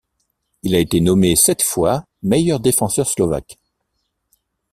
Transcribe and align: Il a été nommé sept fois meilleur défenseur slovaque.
Il 0.63 0.73
a 0.73 0.79
été 0.79 0.99
nommé 0.99 1.35
sept 1.35 1.61
fois 1.61 2.05
meilleur 2.23 2.59
défenseur 2.59 3.07
slovaque. 3.07 3.59